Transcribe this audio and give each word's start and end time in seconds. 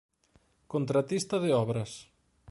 Contratista 0.73 1.35
de 1.43 1.49
obras. 1.63 1.91